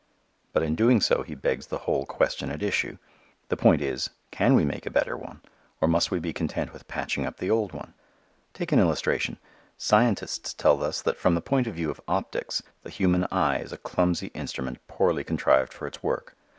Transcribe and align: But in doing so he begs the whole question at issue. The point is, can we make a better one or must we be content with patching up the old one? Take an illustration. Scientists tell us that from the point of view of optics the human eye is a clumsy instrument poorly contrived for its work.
But 0.51 0.63
in 0.63 0.73
doing 0.73 0.99
so 0.99 1.21
he 1.21 1.35
begs 1.35 1.67
the 1.67 1.77
whole 1.85 2.07
question 2.07 2.49
at 2.49 2.63
issue. 2.63 2.97
The 3.49 3.55
point 3.55 3.83
is, 3.83 4.09
can 4.31 4.55
we 4.55 4.65
make 4.65 4.87
a 4.87 4.89
better 4.89 5.15
one 5.15 5.41
or 5.79 5.87
must 5.87 6.09
we 6.09 6.17
be 6.17 6.33
content 6.33 6.73
with 6.73 6.87
patching 6.87 7.23
up 7.23 7.37
the 7.37 7.51
old 7.51 7.71
one? 7.71 7.93
Take 8.55 8.71
an 8.71 8.79
illustration. 8.79 9.37
Scientists 9.77 10.55
tell 10.55 10.83
us 10.83 11.03
that 11.03 11.19
from 11.19 11.35
the 11.35 11.39
point 11.39 11.67
of 11.67 11.75
view 11.75 11.91
of 11.91 12.01
optics 12.07 12.63
the 12.81 12.89
human 12.89 13.27
eye 13.31 13.59
is 13.59 13.71
a 13.71 13.77
clumsy 13.77 14.31
instrument 14.33 14.79
poorly 14.87 15.23
contrived 15.23 15.71
for 15.71 15.85
its 15.85 16.01
work. 16.01 16.35